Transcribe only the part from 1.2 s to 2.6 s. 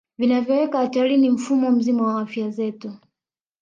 mfumo mzima wa afya